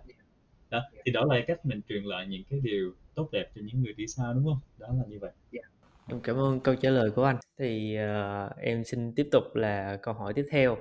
[0.70, 3.84] Đó thì đó là cách mình truyền lại những cái điều tốt đẹp cho những
[3.84, 4.60] người đi sau đúng không?
[4.78, 5.32] Đó là như vậy.
[5.52, 5.66] Yeah.
[6.08, 7.38] Em cảm ơn câu trả lời của anh.
[7.60, 10.78] Thì uh, em xin tiếp tục là câu hỏi tiếp theo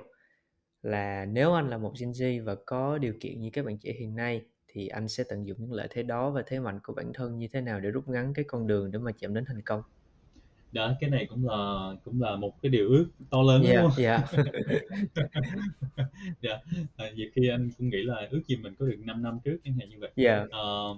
[0.81, 3.93] là nếu anh là một Gen Z và có điều kiện như các bạn trẻ
[3.99, 4.41] hiện nay
[4.73, 7.37] thì anh sẽ tận dụng những lợi thế đó và thế mạnh của bản thân
[7.39, 9.81] như thế nào để rút ngắn cái con đường để mà chạm đến thành công?
[10.71, 13.81] Đó, cái này cũng là cũng là một cái điều ước to lớn Dạ, đúng
[13.81, 14.03] không?
[14.03, 14.23] dạ.
[16.41, 16.59] Dạ,
[16.95, 19.57] à, nhiều khi anh cũng nghĩ là ước gì mình có được 5 năm trước
[19.63, 20.11] chẳng hạn như vậy.
[20.15, 20.45] Dạ.
[20.51, 20.97] Ờ,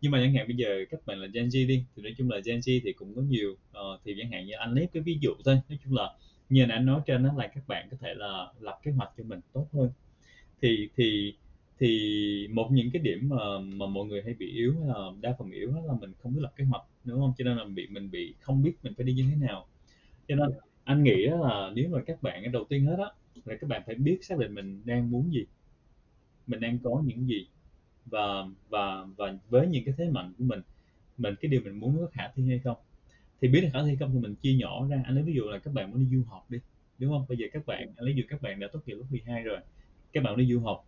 [0.00, 2.30] nhưng mà chẳng hạn bây giờ các bạn là Gen Z đi thì nói chung
[2.30, 5.02] là Gen Z thì cũng có nhiều uh, thì chẳng hạn như anh lấy cái
[5.02, 6.10] ví dụ thôi nói chung là
[6.48, 9.24] như anh nói trên đó là các bạn có thể là lập kế hoạch cho
[9.24, 9.90] mình tốt hơn
[10.62, 11.36] thì thì
[11.78, 15.50] thì một những cái điểm mà mà mọi người hay bị yếu là đa phần
[15.50, 17.32] yếu đó là mình không biết lập kế hoạch đúng không?
[17.38, 19.66] Cho nên là bị mình bị không biết mình phải đi như thế nào.
[20.28, 20.50] Cho nên
[20.84, 23.08] anh nghĩ là nếu mà các bạn đầu tiên hết á
[23.44, 25.46] là các bạn phải biết xác định mình đang muốn gì
[26.46, 27.46] mình đang có những gì
[28.06, 30.60] và và và với những cái thế mạnh của mình
[31.18, 32.76] mình cái điều mình muốn có khả thi hay không.
[33.40, 35.02] Thì biết là khả thi không thì mình chia nhỏ ra.
[35.04, 36.58] Anh lấy ví dụ là các bạn muốn đi du học đi
[36.98, 37.24] đúng không?
[37.28, 39.42] Bây giờ các bạn anh lấy ví dụ các bạn đã tốt nghiệp lớp 12
[39.42, 39.58] rồi
[40.12, 40.86] các bạn đi du học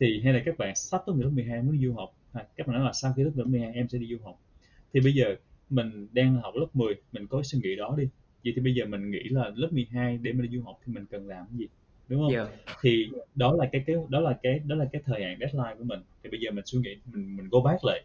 [0.00, 2.46] thì hay là các bạn sắp tốt nghiệp lớp 12 muốn đi du học à,
[2.56, 4.40] các bạn nói là sau khi tốt nghiệp lớp 12 em sẽ đi du học.
[4.92, 5.36] Thì bây giờ
[5.70, 8.08] mình đang học lớp 10 mình có suy nghĩ đó đi.
[8.44, 10.92] Vậy thì bây giờ mình nghĩ là lớp 12 để mình đi du học thì
[10.92, 11.66] mình cần làm cái gì
[12.08, 12.32] đúng không?
[12.32, 12.48] Yeah
[12.82, 15.84] thì đó là cái cái đó là cái đó là cái thời hạn deadline của
[15.84, 16.00] mình.
[16.22, 18.04] Thì bây giờ mình suy nghĩ mình mình go back lại.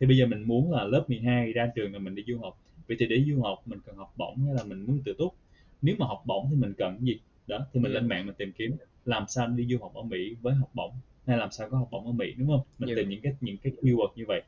[0.00, 2.58] Thì bây giờ mình muốn là lớp 12 ra trường là mình đi du học.
[2.88, 5.34] Vậy thì để du học mình cần học bổng hay là mình muốn tự túc?
[5.82, 7.20] Nếu mà học bổng thì mình cần cái gì?
[7.46, 8.02] Đó thì mình Yeah.
[8.02, 10.92] lên mạng mình tìm kiếm làm sao đi du học ở Mỹ với học bổng
[11.26, 12.60] hay làm sao có học bổng ở Mỹ đúng không?
[12.78, 12.96] Mình Yeah.
[12.96, 14.42] tìm những cái những cái keyword như vậy.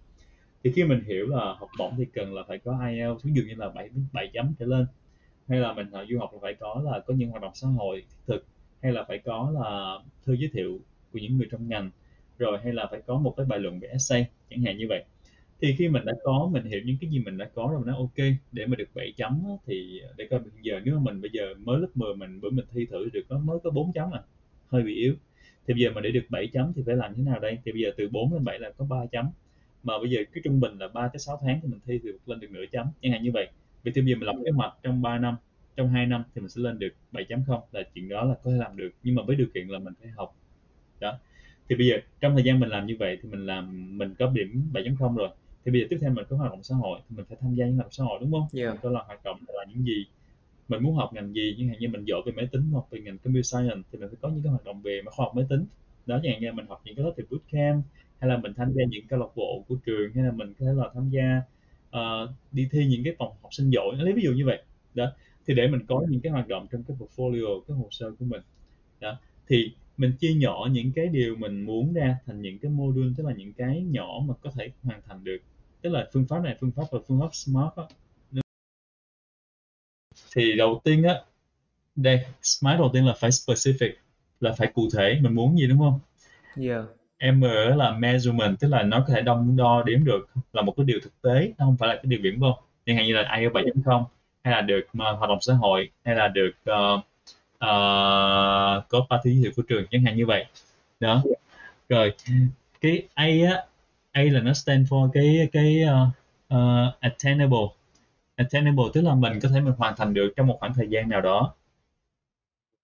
[0.64, 3.42] Thì khi mình hiểu là học bổng thì cần là phải có IELTS ví dụ
[3.48, 4.86] như là 7 7 chấm trở lên.
[5.48, 8.00] Hay là mình du học là phải có là có những hoạt động xã hội
[8.00, 8.46] thiết thực
[8.82, 10.80] hay là phải có là thư giới thiệu
[11.12, 11.90] của những người trong ngành
[12.38, 15.04] rồi hay là phải có một cái bài luận về essay chẳng hạn như vậy.
[15.60, 17.86] Thì khi mình đã có mình hiểu những cái gì mình đã có rồi mình
[17.86, 21.20] nói ok để mà được 7 chấm thì để coi bây giờ nếu mà mình
[21.20, 23.92] bây giờ mới lớp 10 mình bữa mình thi thử được có mới có 4
[23.92, 24.20] chấm à
[24.68, 25.14] hơi bị yếu
[25.66, 27.58] thì bây giờ mà để được 7 chấm thì phải làm thế nào đây?
[27.64, 29.26] Thì bây giờ từ 4 lên 7 là có 3 chấm.
[29.82, 32.08] Mà bây giờ cái trung bình là 3 tới 6 tháng thì mình thi thì
[32.26, 32.86] lên được nửa chấm.
[33.02, 33.48] Chẳng hạn như vậy.
[33.82, 35.36] Vì thì bây giờ mình lập kế hoạch trong 3 năm
[35.76, 38.56] trong 2 năm thì mình sẽ lên được 7.0 là chuyện đó là có thể
[38.56, 38.90] làm được.
[39.02, 40.36] Nhưng mà với điều kiện là mình phải học.
[41.00, 41.18] Đó.
[41.68, 44.30] Thì bây giờ trong thời gian mình làm như vậy thì mình làm mình có
[44.34, 45.28] điểm 7.0 rồi.
[45.64, 47.54] Thì bây giờ tiếp theo mình có hoạt động xã hội thì mình phải tham
[47.54, 48.46] gia những hoạt động xã hội đúng không?
[48.52, 48.72] Yeah.
[48.72, 50.04] mình có là hoạt động là những gì
[50.68, 51.54] mình muốn học ngành gì?
[51.58, 54.08] Chẳng hạn như mình giỏi về máy tính hoặc về ngành computer science thì mình
[54.08, 55.64] phải có những cái hoạt động về khoa học máy tính.
[56.06, 57.84] Đó chẳng hạn như mình học những cái lớp về bootcamp
[58.18, 60.66] hay là mình tham gia những câu lạc bộ của trường hay là mình có
[60.66, 61.42] thể là tham gia
[61.96, 63.96] uh, đi thi những cái phòng học sinh giỏi.
[63.98, 64.62] Lấy ví dụ như vậy.
[64.94, 65.12] Đó
[65.46, 68.24] thì để mình có những cái hoạt động trong cái portfolio cái hồ sơ của
[68.24, 68.42] mình.
[69.00, 73.12] Đó thì mình chia nhỏ những cái điều mình muốn ra thành những cái module
[73.16, 75.38] tức là những cái nhỏ mà có thể hoàn thành được.
[75.82, 77.88] Tức là phương pháp này phương pháp và phương pháp smart đó
[80.34, 81.14] thì đầu tiên á
[81.96, 83.92] đây smart đầu tiên là phải specific
[84.40, 86.00] là phải cụ thể mình muốn gì đúng không?
[86.60, 86.84] Yeah.
[87.32, 87.40] M
[87.76, 91.00] là measurement tức là nó có thể đong đo đếm được là một cái điều
[91.02, 92.54] thực tế nó không phải là cái điều viển vông
[92.86, 94.04] chẳng hạn như là IELTS 7.0
[94.44, 97.00] hay là được mà hoạt động xã hội hay là được ờ,
[97.58, 100.46] ờ, có ba giới thiệu của trường chẳng hạn như vậy.
[101.00, 101.22] Đó.
[101.88, 102.12] Rồi
[102.80, 103.64] cái A á
[104.12, 106.08] A là nó stand for cái cái ờ,
[106.48, 107.66] ờ, attainable
[108.36, 111.08] attainable tức là mình có thể mình hoàn thành được trong một khoảng thời gian
[111.08, 111.54] nào đó.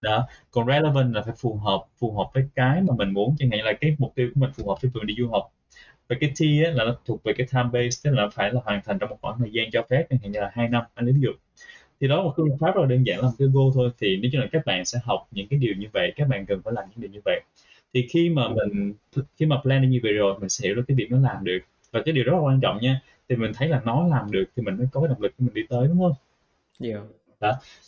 [0.03, 3.35] Đó còn relevant là phải phù hợp phù hợp với cái mà mình muốn.
[3.39, 5.29] Chẳng hạn như là cái mục tiêu của mình phù hợp với việc đi du
[5.29, 5.53] học.
[6.09, 8.61] Và cái T á, là nó thuộc về cái time base tức là phải là
[8.65, 10.85] hoàn thành trong một khoảng thời gian cho phép chẳng hạn như là hai năm
[10.95, 11.31] anh lấy ví dụ.
[12.01, 13.91] Thì đó là một phương pháp rất là đơn giản là một cái goal thôi.
[14.01, 16.47] Thì nói chung là các bạn sẽ học những cái điều như vậy các bạn
[16.47, 17.41] cần phải làm những điều như vậy.
[17.95, 18.95] Thì khi mà mình
[19.37, 21.59] khi mà planning như vậy rồi mình sẽ hiểu được cái việc nó làm được.
[21.93, 23.01] Và cái điều rất là quan trọng nha
[23.31, 25.45] thì mình thấy là nó làm được thì mình mới có cái động lực để
[25.45, 26.15] mình đi tới đúng không?
[26.81, 27.03] Yeah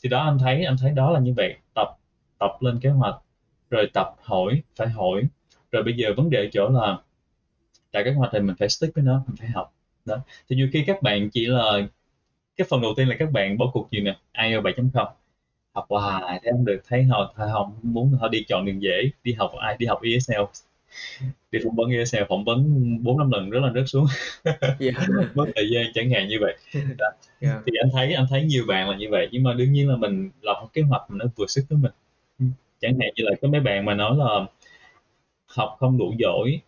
[0.03, 1.57] thì đó anh thấy anh thấy đó là như vậy.
[1.75, 1.89] Tập
[2.39, 3.15] tập lên kế hoạch
[3.71, 5.23] rồi tập hỏi phải hỏi.
[5.73, 6.99] Rồi bây giờ vấn đề ở chỗ là
[7.93, 9.75] tại kế hoạch thì mình phải stick với nó mình phải học.
[10.05, 10.17] Đó.
[10.49, 11.79] Thì nhiều khi các bạn chỉ là
[12.57, 14.19] cái phần đầu tiên là các bạn bỏ cuộc gì nè?
[14.33, 15.07] IELTS 7.0
[15.75, 19.11] học hoài thấy không được thấy họ họ không muốn họ đi chọn đường dễ
[19.25, 20.43] đi học ai đi học ESL
[21.51, 24.07] đi phỏng vấn ESL phỏng vấn bốn năm lần rất là rớt xuống.
[24.81, 24.95] Yeah
[25.35, 26.57] mất thời gian chẳng hạn như vậy.
[27.41, 29.89] Yeah thì anh thấy anh thấy nhiều bạn là như vậy nhưng mà đương nhiên
[29.89, 31.93] là mình lập một kế hoạch mà nó vừa sức với mình.
[32.81, 34.47] Chẳng hạn như là có mấy bạn mà nói là
[35.47, 36.61] học không đủ giỏi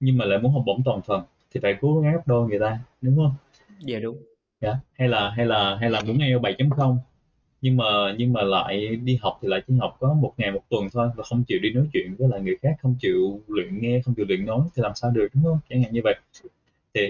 [0.00, 1.22] nhưng mà lại muốn học bổng toàn phần
[1.54, 3.34] thì phải cố gắng gấp đôi người ta đúng không?
[3.80, 4.16] Dạ đúng.
[4.60, 4.74] Dạ.
[4.98, 6.96] hay là hay là hay là muốn IELTS 7.0
[7.62, 7.84] nhưng mà
[8.18, 11.08] nhưng mà lại đi học thì lại chỉ học có một ngày một tuần thôi
[11.16, 14.14] và không chịu đi nói chuyện với lại người khác không chịu luyện nghe không
[14.14, 15.58] chịu luyện nói thì làm sao được đúng không?
[15.70, 16.14] Chẳng hạn như vậy.
[16.94, 17.08] Thì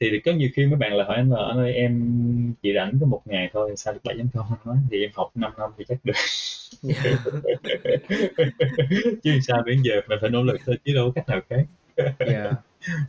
[0.00, 2.98] thì có nhiều khi mấy bạn là hỏi anh là anh ơi em chỉ rảnh
[3.00, 4.76] có một ngày thôi sao được 7.0 nói?
[4.90, 6.12] Thì em học 5 năm thì chắc được.
[6.88, 7.04] Yeah
[9.22, 11.64] chứ sao đến giờ mình phải nỗ lực thôi chứ đâu có cách nào khác.
[12.18, 12.54] Yeah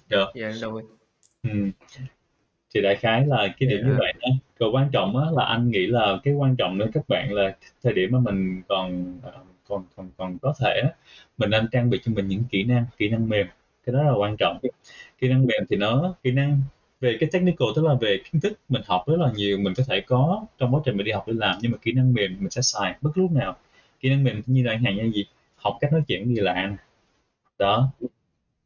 [0.09, 0.25] Được.
[0.35, 0.83] dạ đồng ý.
[1.43, 1.49] Ừ.
[2.75, 3.95] thì đại khái là cái điểm như Dạ.
[3.99, 4.27] vậy đó
[4.59, 7.55] còn quan trọng á, là anh nghĩ là cái quan trọng nữa các bạn là
[7.83, 9.31] thời điểm mà mình còn ờ,
[9.67, 10.89] còn còn còn có thể á,
[11.37, 13.47] mình nên trang bị cho mình những kỹ năng kỹ năng mềm.
[13.85, 14.59] Cái đó là quan trọng.
[15.19, 16.61] Kỹ năng mềm thì nó kỹ năng
[17.01, 19.83] về cái technical tức là về kiến thức mình học rất là nhiều mình có
[19.87, 22.37] thể có trong quá trình mình đi học đi làm nhưng mà kỹ năng mềm
[22.39, 23.55] mình sẽ xài bất lúc nào.
[23.99, 26.77] Kỹ năng mềm như là hạn như gì học cách nói chuyện người lạ
[27.59, 27.91] đó.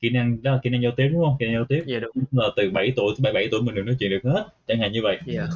[0.02, 1.36] Kỹ năng đó là kỹ năng giao tiếp đúng không?
[1.40, 1.84] Kỹ năng giao tiếp.
[1.88, 2.24] Dạ đúng.
[2.32, 4.48] Là từ 7 tuổi tới 77 tuổi mình được nói chuyện được hết.
[4.68, 5.20] Chẳng hạn như vậy.
[5.26, 5.48] Dạ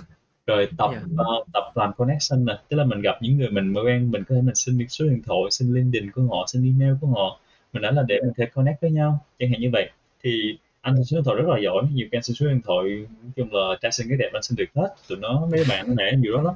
[0.47, 1.03] rồi tập Yeah.
[1.17, 2.53] ờ, tập làm connection nè.
[2.69, 5.05] Tức là mình gặp những người mình mới quen mình có thể mình xin số
[5.05, 7.39] điện thoại xin LinkedIn của họ xin email của họ.
[7.73, 9.89] Mình nói là để mình thể connect với nhau chẳng hạn như vậy.
[10.23, 12.61] Thì anh xin số điện thoại rất là giỏi nhiều cái anh xin số điện
[12.65, 12.85] thoại
[13.23, 14.95] nói chung là trai xinh cái đẹp anh xin được hết.
[15.09, 16.55] Tụi nó mấy bạn nó nể nhiều đó lắm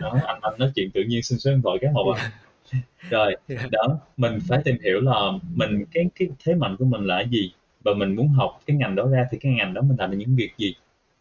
[0.00, 2.32] đó anh anh nói chuyện tự nhiên xin số điện thoại cái một à
[3.10, 3.70] rồi Yeah.
[3.70, 5.14] đó mình phải tìm hiểu là
[5.54, 7.52] mình cái cái thế mạnh của mình là gì?
[7.84, 10.16] Và mình muốn học cái ngành đó ra thì cái ngành đó mình làm được
[10.16, 10.74] những việc gì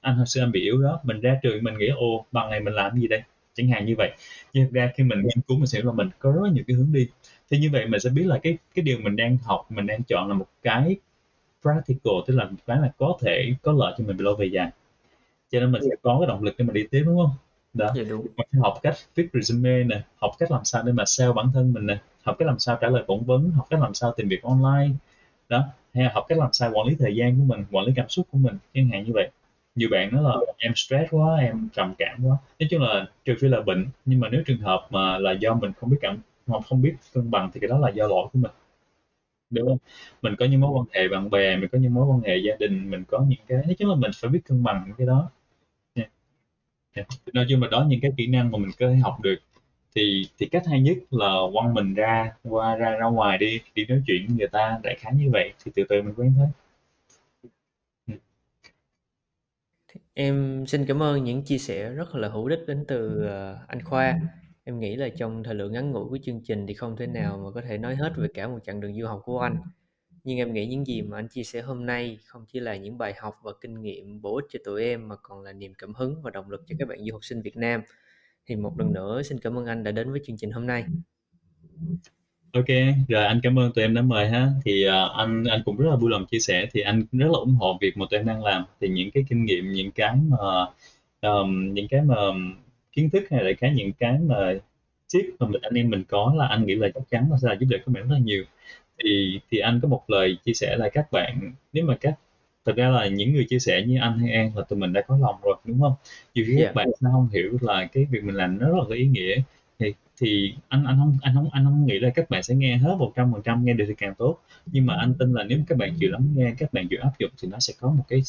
[0.03, 2.59] anh hồi xưa anh bị yếu đó mình ra trường mình nghĩ ồ bằng này
[2.59, 3.21] mình làm gì đây?
[3.53, 4.11] Chẳng hạn như vậy.
[4.53, 6.75] Nhưng thực ra khi mình nghiên cứu mình sẽ là mình có rất nhiều cái
[6.77, 7.07] hướng đi.
[7.51, 10.03] Thì như vậy mình sẽ biết là cái cái điều mình đang học mình đang
[10.03, 10.95] chọn là một cái
[11.61, 14.69] practical tức là một cái là có thể có lợi cho mình lâu về dài.
[15.51, 17.31] Cho nên mình sẽ có cái động lực để mà đi tiếp đúng không?
[17.73, 17.93] Đó.
[17.95, 18.21] Dạ đúng.
[18.21, 21.51] Mình phải học cách viết resume nè học cách làm sao để mà sell bản
[21.53, 24.13] thân mình nè học cách làm sao trả lời phỏng vấn học cách làm sao
[24.17, 24.93] tìm việc online.
[25.49, 25.63] Đó.
[25.93, 28.09] Hay là học cách làm sao quản lý thời gian của mình quản lý cảm
[28.09, 29.29] xúc của mình chẳng hạn như vậy
[29.75, 32.37] nhiều bạn nói là em stress quá, em trầm cảm quá.
[32.59, 35.53] Nói chung là trừ phi là bệnh, nhưng mà nếu trường hợp mà là do
[35.53, 38.27] mình không biết cảm hoặc không biết cân bằng thì cái đó là do lỗi
[38.33, 38.51] của mình.
[39.49, 39.77] Đúng không?
[40.21, 42.55] Mình có những mối quan hệ bạn bè, mình có những mối quan hệ gia
[42.59, 45.07] đình, mình có những cái, nói chung là mình phải biết cân bằng những cái
[45.07, 45.29] đó.
[45.95, 46.09] Yeah.
[46.95, 47.07] Yeah.
[47.33, 49.35] nói chung là đó, những cái kỹ năng mà mình có thể học được.
[49.95, 53.85] Thì thì cách hay nhất là quăng mình ra, qua, ra ra ngoài đi đi
[53.85, 55.53] nói chuyện với người ta, đại khái như vậy.
[55.65, 56.47] Thì từ từ mình quen thôi.
[60.15, 63.83] Em xin cảm ơn những chia sẻ rất là hữu ích đến từ ờ, anh
[63.83, 64.19] Khoa.
[64.63, 67.37] Em nghĩ là trong thời lượng ngắn ngủi của chương trình thì không thể nào
[67.37, 69.57] mà có thể nói hết về cả một chặng đường du học của anh.
[70.23, 72.97] Nhưng em nghĩ những gì mà anh chia sẻ hôm nay không chỉ là những
[72.97, 75.93] bài học và kinh nghiệm bổ ích cho tụi em mà còn là niềm cảm
[75.93, 77.81] hứng và động lực cho các bạn du học sinh Việt Nam.
[78.45, 80.85] Thì một lần nữa xin cảm ơn anh đã đến với chương trình hôm nay.
[82.53, 82.67] Ok,
[83.07, 84.49] rồi anh cảm ơn tụi em đã mời ha.
[84.65, 86.67] Thì uh, anh anh cũng rất là vui lòng chia sẻ.
[86.73, 88.63] Thì anh rất là ủng hộ việc mà tụi em đang làm.
[88.81, 90.37] Thì những cái kinh nghiệm, những cái mà
[91.21, 92.15] um, những cái mà
[92.91, 94.53] kiến thức hay là cái những cái mà
[95.13, 97.47] tip mà mình anh em mình có là anh nghĩ là chắc chắn là sẽ
[97.49, 98.43] là giúp đỡ các bạn rất là nhiều.
[99.03, 102.13] Thì thì anh có một lời chia sẻ là các bạn nếu mà các
[102.65, 105.01] thật ra là những người chia sẻ như anh hay An là tụi mình đã
[105.01, 105.93] có lòng rồi đúng không?
[106.35, 106.65] Nhiều khi Dạ.
[106.65, 109.07] các bạn sẽ không hiểu là cái việc mình làm nó rất là có ý
[109.07, 109.35] nghĩa
[110.19, 112.95] thì anh anh không anh không anh không nghĩ là các bạn sẽ nghe hết
[113.15, 116.11] 100% nghe được thì càng tốt nhưng mà anh tin là nếu các bạn chịu
[116.11, 118.21] lắng nghe các bạn chịu áp dụng thì nó sẽ có một cái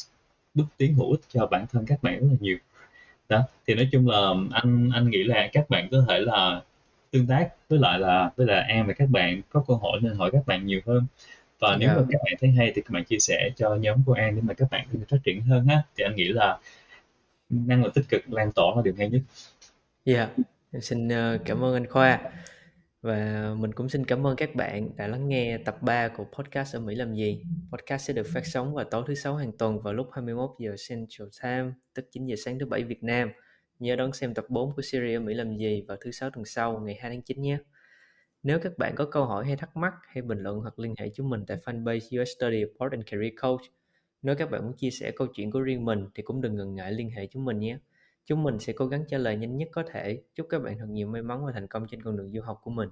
[0.55, 2.57] bước tiến hữu ích cho bản thân các bạn rất là nhiều
[3.29, 6.63] đó thì nói chung là anh anh nghĩ là các bạn có thể là
[7.11, 10.15] tương tác với lại là với lại em và các bạn có cơ hội nên
[10.17, 11.07] hỏi các bạn nhiều hơn
[11.61, 11.97] và nếu Dạ.
[11.97, 14.43] mà các bạn thấy hay thì các bạn chia sẻ cho nhóm của An để
[14.45, 16.59] mà các bạn có thể phát triển hơn ha thì anh nghĩ là
[17.51, 19.23] năng lượng tích cực lan tỏa là điều hay nhất
[20.05, 20.29] Dạ,
[20.75, 22.33] em xin ờ, cảm ơn anh Khoa
[23.03, 26.77] và mình cũng xin cảm ơn các bạn đã lắng nghe tập 3 của podcast
[26.77, 27.43] ở Mỹ làm gì.
[27.73, 30.75] Podcast sẽ được phát sóng vào tối thứ sáu hàng tuần vào lúc 21 giờ
[30.89, 33.31] Central Time, tức 9 giờ sáng thứ bảy Việt Nam.
[33.79, 36.45] Nhớ đón xem tập 4 của series ở Mỹ làm gì vào thứ sáu tuần
[36.45, 37.59] sau ngày 2 tháng 9 nhé.
[38.43, 41.11] Nếu các bạn có câu hỏi hay thắc mắc hay bình luận hoặc liên hệ
[41.15, 43.63] chúng mình tại fanpage US Study Abroad and Career Coach.
[44.23, 46.75] Nếu các bạn muốn chia sẻ câu chuyện của riêng mình thì cũng đừng ngần
[46.75, 47.79] ngại liên hệ chúng mình nhé.
[48.27, 50.23] Chúng mình sẽ cố gắng trả lời nhanh nhất có thể.
[50.35, 52.61] Chúc các bạn thật nhiều may mắn và thành công trên con đường du học
[52.63, 52.89] của mình.